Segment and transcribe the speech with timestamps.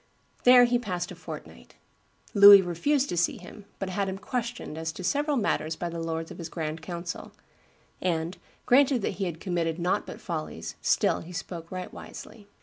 [0.45, 1.75] There he passed a fortnight.
[2.33, 5.99] Louis refused to see him, but had him "questioned as to several matters by the
[6.01, 7.33] lords of his grand council;
[8.01, 8.35] and,
[8.65, 12.47] granted that he had committed nought but follies, still he spoke right wisely."